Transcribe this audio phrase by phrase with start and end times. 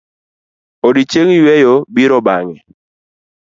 [0.87, 2.57] Odiochieng' yueyo biro bang'e.